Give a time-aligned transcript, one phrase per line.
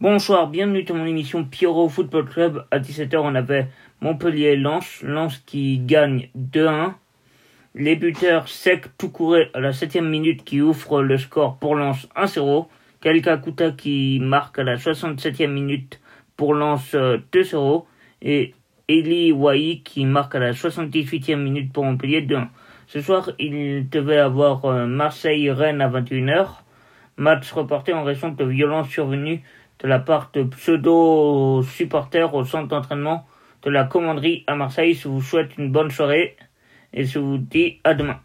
[0.00, 2.64] Bonsoir, bienvenue dans mon émission Pierrot Football Club.
[2.70, 3.66] À 17h, on avait
[4.00, 6.92] Montpellier-Lens, Lens qui gagne 2-1.
[7.74, 12.68] Les buteurs Sec Toucouré à la 7 minute qui ouvre le score pour Lens 1-0.
[13.00, 16.00] Kalkakuta qui marque à la 67e minute
[16.36, 17.84] pour Lens 2-0.
[18.22, 18.54] Et
[18.86, 22.46] Eli Wai qui marque à la 78e minute pour Montpellier 2-1.
[22.86, 26.50] Ce soir, il devait avoir euh, Marseille-Rennes à 21h.
[27.16, 29.42] Match reporté en raison de violences survenues
[29.80, 33.26] de la part de pseudo-supporters au centre d'entraînement
[33.62, 34.94] de la commanderie à Marseille.
[34.94, 36.36] Je vous souhaite une bonne soirée
[36.92, 38.20] et je vous dis à demain.